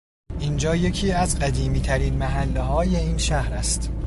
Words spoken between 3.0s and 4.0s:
شهر است